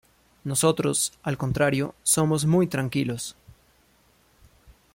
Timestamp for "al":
1.21-1.37